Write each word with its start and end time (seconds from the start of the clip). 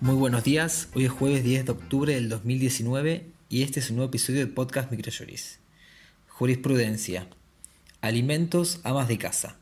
Muy 0.00 0.14
buenos 0.14 0.44
días, 0.44 0.88
hoy 0.94 1.04
es 1.04 1.10
jueves 1.10 1.44
10 1.44 1.66
de 1.66 1.72
octubre 1.72 2.14
del 2.14 2.28
2019 2.28 3.26
y 3.48 3.62
este 3.62 3.80
es 3.80 3.90
un 3.90 3.96
nuevo 3.96 4.08
episodio 4.08 4.38
del 4.38 4.50
podcast 4.50 4.90
Microjuris. 4.90 5.58
Jurisprudencia. 6.28 7.28
Alimentos, 8.00 8.80
amas 8.84 9.08
de 9.08 9.18
casa. 9.18 9.56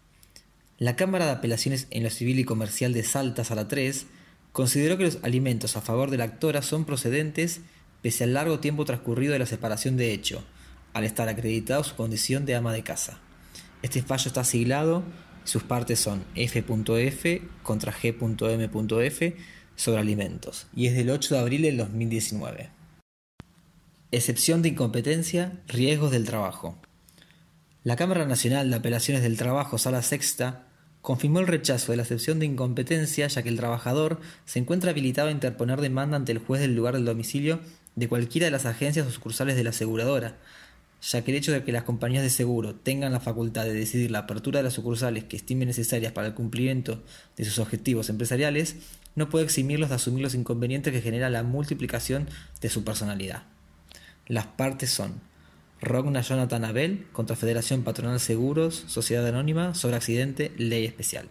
La 0.78 0.94
Cámara 0.94 1.24
de 1.24 1.32
Apelaciones 1.32 1.86
en 1.90 2.02
lo 2.02 2.10
Civil 2.10 2.38
y 2.38 2.44
Comercial 2.44 2.92
de 2.92 3.02
Salta, 3.02 3.44
Sala 3.44 3.66
3, 3.66 4.06
consideró 4.52 4.96
que 4.98 5.04
los 5.04 5.18
alimentos 5.22 5.76
a 5.76 5.80
favor 5.80 6.10
de 6.10 6.18
la 6.18 6.24
actora 6.24 6.62
son 6.62 6.84
procedentes 6.84 7.62
pese 8.02 8.24
al 8.24 8.34
largo 8.34 8.60
tiempo 8.60 8.84
transcurrido 8.84 9.32
de 9.32 9.38
la 9.38 9.46
separación 9.46 9.96
de 9.96 10.12
hecho, 10.12 10.44
al 10.92 11.04
estar 11.04 11.28
acreditado 11.28 11.82
su 11.82 11.96
condición 11.96 12.46
de 12.46 12.54
ama 12.54 12.72
de 12.72 12.82
casa. 12.84 13.20
Este 13.86 14.02
fallo 14.02 14.26
está 14.26 14.42
siglado 14.42 15.04
y 15.44 15.48
sus 15.48 15.62
partes 15.62 16.00
son 16.00 16.24
F.F 16.34 17.42
contra 17.62 17.92
G.M.F 17.92 19.36
sobre 19.76 20.00
alimentos 20.00 20.66
y 20.74 20.88
es 20.88 20.96
del 20.96 21.08
8 21.08 21.36
de 21.36 21.40
abril 21.40 21.62
del 21.62 21.76
2019. 21.76 22.70
Excepción 24.10 24.62
de 24.62 24.70
incompetencia, 24.70 25.62
riesgos 25.68 26.10
del 26.10 26.24
trabajo. 26.24 26.76
La 27.84 27.94
Cámara 27.94 28.26
Nacional 28.26 28.70
de 28.70 28.76
Apelaciones 28.76 29.22
del 29.22 29.36
Trabajo, 29.36 29.78
Sala 29.78 30.02
Sexta, 30.02 30.66
confirmó 31.00 31.38
el 31.38 31.46
rechazo 31.46 31.92
de 31.92 31.98
la 31.98 32.02
excepción 32.02 32.40
de 32.40 32.46
incompetencia 32.46 33.28
ya 33.28 33.42
que 33.44 33.50
el 33.50 33.56
trabajador 33.56 34.20
se 34.46 34.58
encuentra 34.58 34.90
habilitado 34.90 35.28
a 35.28 35.30
interponer 35.30 35.80
demanda 35.80 36.16
ante 36.16 36.32
el 36.32 36.38
juez 36.38 36.60
del 36.60 36.74
lugar 36.74 36.94
del 36.94 37.04
domicilio 37.04 37.60
de 37.94 38.08
cualquiera 38.08 38.46
de 38.46 38.50
las 38.50 38.66
agencias 38.66 39.06
o 39.06 39.12
sucursales 39.12 39.54
de 39.54 39.62
la 39.62 39.70
aseguradora, 39.70 40.38
ya 41.02 41.22
que 41.22 41.30
el 41.30 41.36
hecho 41.36 41.52
de 41.52 41.62
que 41.62 41.72
las 41.72 41.84
compañías 41.84 42.22
de 42.22 42.30
seguro 42.30 42.74
tengan 42.74 43.12
la 43.12 43.20
facultad 43.20 43.64
de 43.64 43.72
decidir 43.72 44.10
la 44.10 44.20
apertura 44.20 44.58
de 44.58 44.64
las 44.64 44.74
sucursales 44.74 45.24
que 45.24 45.36
estimen 45.36 45.68
necesarias 45.68 46.12
para 46.12 46.28
el 46.28 46.34
cumplimiento 46.34 47.02
de 47.36 47.44
sus 47.44 47.58
objetivos 47.58 48.08
empresariales 48.08 48.76
no 49.14 49.28
puede 49.28 49.44
eximirlos 49.44 49.88
de 49.88 49.96
asumir 49.96 50.22
los 50.22 50.34
inconvenientes 50.34 50.92
que 50.92 51.02
genera 51.02 51.30
la 51.30 51.42
multiplicación 51.42 52.28
de 52.60 52.68
su 52.68 52.84
personalidad. 52.84 53.44
Las 54.26 54.46
partes 54.46 54.90
son 54.90 55.20
Rogna 55.80 56.20
Jonathan 56.20 56.64
Abel 56.64 57.06
contra 57.12 57.36
Federación 57.36 57.82
Patronal 57.82 58.20
Seguros, 58.20 58.84
Sociedad 58.86 59.26
Anónima, 59.26 59.74
sobre 59.74 59.96
accidente, 59.96 60.52
ley 60.56 60.84
especial. 60.84 61.28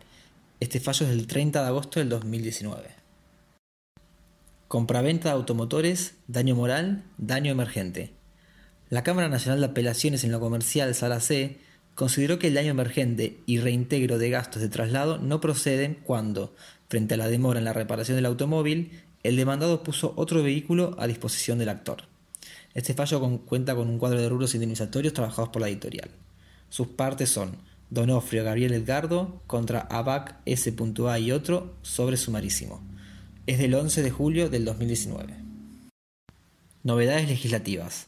Este 0.60 0.80
fallo 0.80 1.06
es 1.06 1.12
del 1.12 1.28
30 1.28 1.62
de 1.62 1.68
agosto 1.68 2.00
del 2.00 2.10
2019. 2.10 2.90
Compraventa 4.68 5.30
de 5.30 5.36
automotores, 5.36 6.16
daño 6.28 6.56
moral, 6.56 7.04
daño 7.18 7.52
emergente. 7.52 8.14
La 8.90 9.04
Cámara 9.04 9.30
Nacional 9.30 9.62
de 9.62 9.66
Apelaciones 9.66 10.24
en 10.24 10.32
lo 10.32 10.40
Comercial, 10.40 10.94
Sala 10.94 11.20
C, 11.20 11.58
consideró 11.96 12.38
que 12.38 12.48
el 12.48 12.54
daño 12.54 12.70
emergente 12.70 13.40
y 13.48 13.60
reintegro 13.60 14.20
de 14.20 14.30
gastos 14.30 14.62
de 14.62 14.70
traslado 14.70 15.18
no 15.18 15.42
proceden 15.42 15.98
cuando, 16.04 16.54
frente 16.88 17.16
a 17.16 17.18
la 17.18 17.28
demora 17.28 17.58
en 17.58 17.66
la 17.66 17.74
reparación 17.74 18.16
del 18.16 18.28
automóvil, 18.28 18.92
el 19.24 19.38
demandado 19.38 19.82
puso 19.82 20.14
otro 20.18 20.44
vehículo 20.44 20.96
a 21.00 21.08
disposición 21.08 21.58
del 21.58 21.70
actor. 21.70 22.04
Este 22.76 22.94
fallo 22.94 23.20
cuenta 23.40 23.74
con 23.74 23.90
un 23.90 23.98
cuadro 23.98 24.22
de 24.22 24.30
rubros 24.30 24.54
indemnizatorios 24.54 25.14
trabajados 25.14 25.50
por 25.50 25.64
la 25.64 25.70
editorial. 25.70 26.12
Sus 26.70 26.88
partes 26.88 27.30
son 27.30 27.58
Donofrio 27.90 28.44
Gabriel 28.44 28.74
Edgardo 28.74 29.42
contra 29.48 29.80
ABAC 29.80 30.36
S.A 30.46 31.20
y 31.20 31.32
otro 31.32 31.74
sobre 31.82 32.18
sumarísimo. 32.18 32.84
Es 33.48 33.58
del 33.58 33.74
11 33.74 34.04
de 34.04 34.12
julio 34.12 34.50
del 34.50 34.66
2019. 34.66 35.34
Novedades 36.84 37.30
legislativas. 37.30 38.08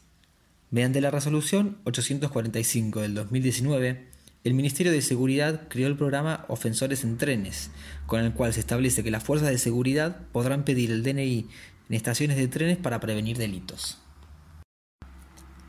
Mediante 0.70 1.00
la 1.00 1.10
resolución 1.10 1.78
845 1.84 3.00
del 3.00 3.14
2019, 3.14 4.06
el 4.44 4.52
Ministerio 4.52 4.92
de 4.92 5.00
Seguridad 5.00 5.66
creó 5.68 5.86
el 5.86 5.96
programa 5.96 6.44
Ofensores 6.48 7.04
en 7.04 7.16
Trenes, 7.16 7.70
con 8.06 8.20
el 8.20 8.34
cual 8.34 8.52
se 8.52 8.60
establece 8.60 9.02
que 9.02 9.10
las 9.10 9.24
fuerzas 9.24 9.48
de 9.48 9.56
seguridad 9.56 10.20
podrán 10.30 10.64
pedir 10.64 10.90
el 10.90 11.02
DNI 11.02 11.48
en 11.88 11.94
estaciones 11.94 12.36
de 12.36 12.48
trenes 12.48 12.76
para 12.76 13.00
prevenir 13.00 13.38
delitos. 13.38 13.96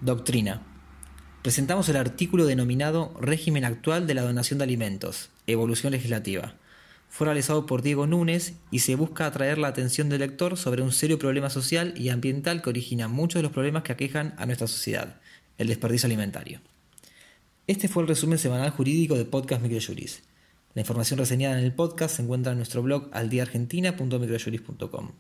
Doctrina. 0.02 0.64
Presentamos 1.44 1.88
el 1.88 1.96
artículo 1.96 2.46
denominado 2.46 3.14
Régimen 3.22 3.64
actual 3.64 4.06
de 4.06 4.16
la 4.16 4.24
donación 4.24 4.58
de 4.58 4.66
alimentos, 4.66 5.30
evolución 5.48 5.94
legislativa. 5.94 6.56
Fue 7.10 7.26
realizado 7.26 7.66
por 7.66 7.82
Diego 7.82 8.08
Núñez 8.08 8.54
y 8.72 8.80
se 8.80 8.96
busca 8.96 9.26
atraer 9.26 9.58
la 9.58 9.68
atención 9.68 10.10
del 10.10 10.20
lector 10.20 10.58
sobre 10.58 10.84
un 10.84 10.92
serio 10.92 11.18
problema 11.18 11.50
social 11.50 11.94
y 11.98 12.10
ambiental 12.10 12.62
que 12.62 12.70
origina 12.70 13.08
muchos 13.08 13.40
de 13.40 13.44
los 13.44 13.52
problemas 13.52 13.84
que 13.84 13.92
aquejan 13.92 14.36
a 14.38 14.46
nuestra 14.46 14.68
sociedad, 14.68 15.20
el 15.58 15.68
desperdicio 15.68 16.08
alimentario. 16.08 16.62
Este 17.68 17.88
fue 17.88 18.04
el 18.04 18.10
resumen 18.10 18.38
semanal 18.38 18.70
jurídico 18.70 19.16
de 19.16 19.26
Podcast 19.26 19.62
Microjuris. 19.62 20.24
La 20.76 20.82
información 20.82 21.20
reseñada 21.20 21.58
en 21.58 21.66
el 21.66 21.74
podcast 21.74 22.16
se 22.16 22.22
encuentra 22.22 22.52
en 22.52 22.60
nuestro 22.60 22.84
blog 22.84 23.10
aldiaargentina.microjuris.com. 23.12 25.12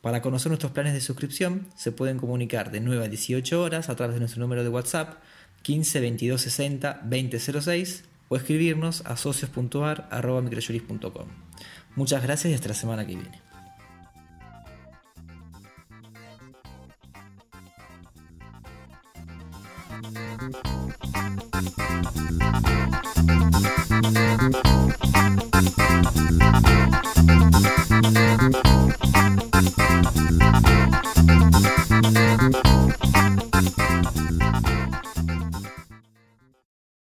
Para 0.00 0.22
conocer 0.22 0.50
nuestros 0.50 0.72
planes 0.72 0.94
de 0.94 1.00
suscripción, 1.00 1.66
se 1.76 1.90
pueden 1.90 2.18
comunicar 2.18 2.70
de 2.70 2.80
9 2.80 3.04
a 3.04 3.08
18 3.08 3.60
horas 3.60 3.88
a 3.88 3.96
través 3.96 4.14
de 4.14 4.20
nuestro 4.20 4.40
número 4.40 4.62
de 4.62 4.68
WhatsApp 4.68 5.20
15 5.62 6.00
22 6.00 6.40
60 6.40 7.00
2006 7.02 8.04
o 8.28 8.36
escribirnos 8.36 9.02
a 9.06 9.16
socios.ar.microjuris.com. 9.16 11.28
Muchas 11.96 12.22
gracias 12.22 12.52
y 12.52 12.54
hasta 12.54 12.68
la 12.68 12.74
semana 12.74 13.04
que 13.06 13.16
viene. 13.16 13.48